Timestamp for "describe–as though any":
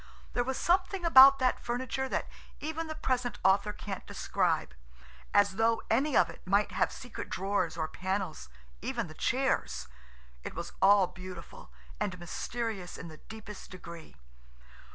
4.07-6.17